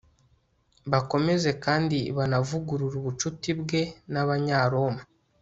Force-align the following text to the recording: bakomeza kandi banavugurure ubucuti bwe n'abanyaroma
bakomeza 0.91 1.49
kandi 1.65 1.97
banavugurure 2.17 2.93
ubucuti 3.01 3.49
bwe 3.59 3.81
n'abanyaroma 4.11 5.01